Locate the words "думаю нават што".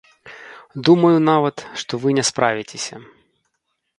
0.89-2.01